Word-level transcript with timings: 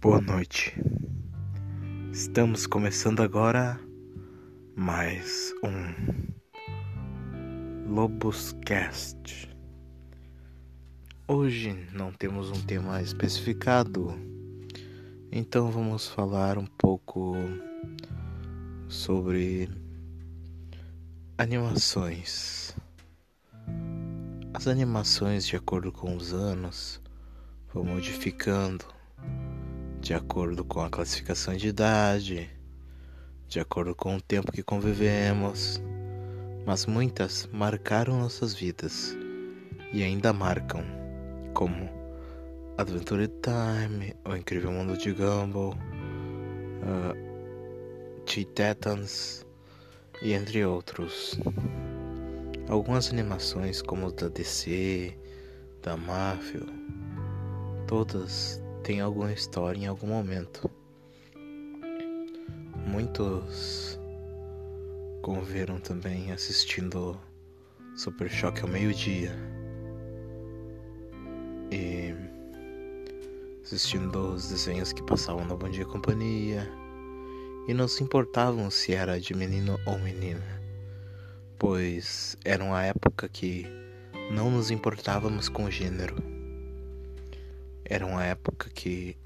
Boa 0.00 0.18
noite. 0.18 0.74
Estamos 2.10 2.66
começando 2.66 3.20
agora 3.20 3.78
mais 4.74 5.52
um 5.62 6.32
Lobos 7.86 8.56
Cast. 8.64 9.54
Hoje 11.28 11.86
não 11.92 12.10
temos 12.12 12.48
um 12.48 12.62
tema 12.62 13.02
especificado, 13.02 14.14
então 15.30 15.70
vamos 15.70 16.08
falar 16.08 16.56
um 16.56 16.64
pouco 16.64 17.34
sobre 18.88 19.68
animações. 21.36 22.74
As 24.54 24.66
animações, 24.66 25.46
de 25.46 25.56
acordo 25.56 25.92
com 25.92 26.16
os 26.16 26.32
anos, 26.32 27.02
vão 27.74 27.84
modificando 27.84 28.98
de 30.00 30.14
acordo 30.14 30.64
com 30.64 30.80
a 30.80 30.88
classificação 30.88 31.54
de 31.54 31.68
idade, 31.68 32.50
de 33.46 33.60
acordo 33.60 33.94
com 33.94 34.16
o 34.16 34.20
tempo 34.20 34.50
que 34.50 34.62
convivemos, 34.62 35.80
mas 36.64 36.86
muitas 36.86 37.48
marcaram 37.52 38.18
nossas 38.18 38.54
vidas 38.54 39.14
e 39.92 40.02
ainda 40.02 40.32
marcam, 40.32 40.82
como 41.52 41.90
Adventure 42.78 43.28
Time, 43.28 44.14
O 44.24 44.34
Incrível 44.34 44.72
Mundo 44.72 44.96
de 44.96 45.12
Gumball, 45.12 45.74
uh, 46.82 48.24
Titans 48.24 49.44
e 50.22 50.32
entre 50.32 50.64
outros. 50.64 51.38
Algumas 52.68 53.10
animações 53.10 53.82
como 53.82 54.10
da 54.12 54.28
DC, 54.28 55.14
da 55.82 55.96
Marvel, 55.96 56.66
todas 57.86 58.62
têm 58.82 59.00
alguma 59.00 59.32
história 59.32 59.78
em 59.78 59.86
algum 59.86 60.06
momento. 60.06 60.70
Muitos 62.86 63.98
conviveram 65.22 65.78
também 65.78 66.32
assistindo 66.32 67.18
Super 67.96 68.30
Choque 68.30 68.62
ao 68.62 68.68
meio-dia 68.68 69.36
e 71.70 72.14
assistindo 73.62 74.34
os 74.34 74.48
desenhos 74.48 74.92
que 74.92 75.02
passavam 75.04 75.44
na 75.44 75.54
Bom 75.54 75.68
Dia 75.68 75.84
Companhia 75.84 76.68
e 77.68 77.74
não 77.74 77.86
se 77.86 78.02
importavam 78.02 78.70
se 78.70 78.92
era 78.94 79.20
de 79.20 79.34
menino 79.34 79.78
ou 79.86 79.98
menina 79.98 80.60
pois 81.60 82.38
era 82.42 82.64
uma 82.64 82.82
época 82.82 83.28
que 83.28 83.66
não 84.32 84.50
nos 84.50 84.70
importávamos 84.70 85.50
com 85.50 85.64
o 85.64 85.70
gênero. 85.70 86.16
Era 87.90 88.06
uma 88.06 88.24
época 88.24 88.70
que 88.70 89.16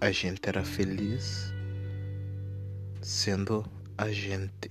a 0.00 0.10
gente 0.10 0.40
era 0.44 0.64
feliz 0.64 1.54
sendo 3.00 3.64
a 3.96 4.10
gente. 4.10 4.68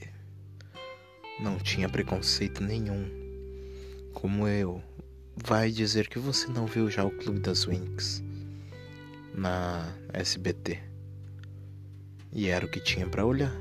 Não 1.40 1.58
tinha 1.58 1.88
preconceito 1.88 2.62
nenhum. 2.62 3.09
Como 4.14 4.46
eu, 4.46 4.84
vai 5.38 5.72
dizer 5.72 6.09
que 6.09 6.20
você 6.20 6.48
não 6.48 6.66
viu 6.66 6.92
já 6.92 7.06
o 7.06 7.12
Clube 7.12 7.40
das 7.40 7.64
Winx 7.64 8.22
na 9.34 9.90
SBT. 10.12 10.78
E 12.34 12.50
era 12.50 12.66
o 12.66 12.70
que 12.70 12.81
tinha 12.81 13.08
para 13.08 13.26
olhar. 13.26 13.56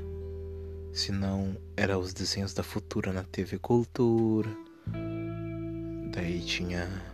Se 0.91 1.13
não, 1.13 1.55
era 1.77 1.97
os 1.97 2.13
desenhos 2.13 2.53
da 2.53 2.63
Futura 2.63 3.13
na 3.13 3.23
TV 3.23 3.57
Cultura. 3.57 4.49
Daí 6.11 6.41
tinha 6.41 7.08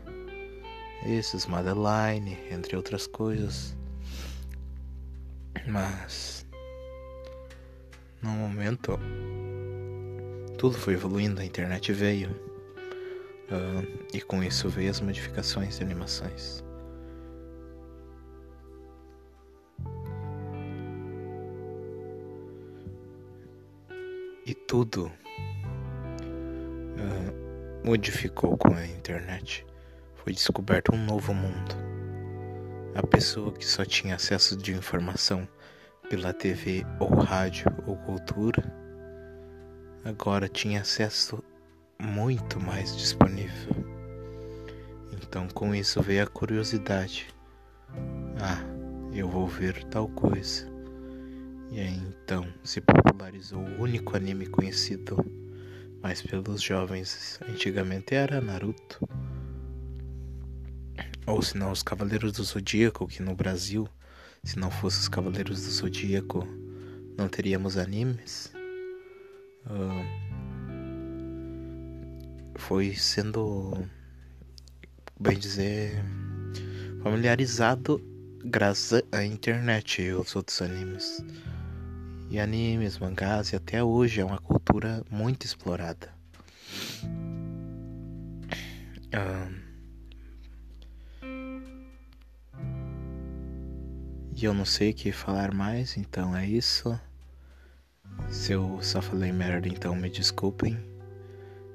esses, 1.06 1.46
Madeline, 1.46 2.38
entre 2.52 2.76
outras 2.76 3.08
coisas. 3.08 3.76
Mas 5.68 6.46
no 8.22 8.32
momento 8.32 9.00
tudo 10.58 10.78
foi 10.78 10.94
evoluindo, 10.94 11.42
a 11.42 11.46
internet 11.46 11.94
veio. 11.94 12.32
Uh, 13.46 14.08
e 14.12 14.22
com 14.22 14.44
isso 14.44 14.68
veio 14.68 14.90
as 14.90 15.00
modificações 15.00 15.78
de 15.78 15.84
animações. 15.84 16.64
E 24.46 24.54
tudo 24.54 25.12
uh, 26.98 27.86
modificou 27.86 28.58
com 28.58 28.74
a 28.74 28.88
internet. 28.88 29.66
Foi 30.26 30.34
descoberto 30.34 30.92
um 30.92 31.06
novo 31.06 31.36
mundo. 31.36 31.76
A 32.96 33.06
pessoa 33.06 33.54
que 33.54 33.64
só 33.64 33.86
tinha 33.86 34.16
acesso 34.16 34.58
de 34.58 34.74
informação 34.74 35.48
pela 36.10 36.34
TV 36.34 36.84
ou 37.00 37.14
rádio 37.14 37.68
ou 37.86 37.96
cultura 37.96 38.64
agora 40.04 40.50
tinha 40.50 40.82
acesso 40.82 41.44
muito 42.02 42.60
mais 42.60 42.98
disponível. 42.98 43.72
Então, 45.14 45.48
com 45.48 45.76
isso 45.76 46.02
veio 46.02 46.24
a 46.24 46.28
curiosidade. 46.28 47.28
Ah, 48.42 48.64
eu 49.14 49.30
vou 49.30 49.46
ver 49.46 49.84
tal 49.92 50.08
coisa. 50.08 50.68
E 51.70 51.80
aí 51.80 52.02
então 52.10 52.52
se 52.64 52.82
popularizou 52.82 53.60
o 53.60 53.84
único 53.84 54.18
anime 54.18 54.48
conhecido 54.48 55.24
mais 56.02 56.24
pelos 56.24 56.64
jovens 56.64 57.40
antigamente 57.48 58.16
era 58.16 58.42
Naruto. 58.42 59.08
Ou 61.28 61.42
se 61.42 61.58
não, 61.58 61.72
os 61.72 61.82
Cavaleiros 61.82 62.34
do 62.34 62.44
Zodíaco, 62.44 63.08
que 63.08 63.22
no 63.22 63.36
Brasil, 63.36 63.88
se 64.44 64.60
não 64.60 64.70
fosse 64.70 65.00
os 65.00 65.10
Cavaleiros 65.10 65.64
do 65.64 65.72
Zodíaco, 65.72 66.48
não 67.18 67.28
teríamos 67.28 67.78
animes. 67.78 68.54
Uh, 69.66 70.06
foi 72.56 72.96
sendo, 72.96 73.88
bem 75.20 75.38
dizer, 75.38 76.04
familiarizado 77.02 78.02
graças 78.44 79.02
à 79.12 79.24
internet 79.24 80.04
e 80.04 80.14
os 80.14 80.36
outros 80.36 80.62
animes 80.62 81.24
e 82.30 82.40
animes, 82.40 82.98
mangás 82.98 83.52
e 83.52 83.56
até 83.56 83.84
hoje 83.84 84.22
é 84.22 84.26
uma 84.26 84.40
cultura 84.40 85.04
muito 85.10 85.46
explorada. 85.46 86.14
E 94.36 94.44
eu 94.44 94.54
não 94.54 94.66
sei 94.66 94.92
o 94.92 94.94
que 94.94 95.12
falar 95.12 95.54
mais, 95.54 95.96
então 95.96 96.36
é 96.36 96.46
isso. 96.46 97.00
Se 98.30 98.52
eu 98.52 98.80
só 98.82 99.02
falei 99.02 99.32
merda, 99.32 99.68
então 99.68 99.96
me 99.96 100.10
desculpem. 100.10 100.78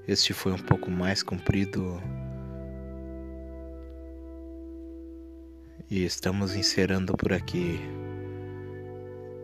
Este 0.06 0.34
foi 0.34 0.53
um 0.53 0.59
pouco 0.59 0.91
mais 0.91 1.22
comprido. 1.22 2.03
E 5.88 6.04
estamos 6.04 6.54
encerrando 6.54 7.16
por 7.16 7.32
aqui. 7.32 7.81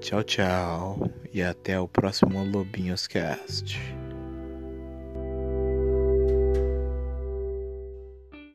Tchau, 0.01 0.23
tchau 0.23 1.11
e 1.33 1.43
até 1.43 1.81
o 1.81 1.89
próximo 1.89 2.45
Lobinhos 2.45 3.07
Cast. 3.07 3.96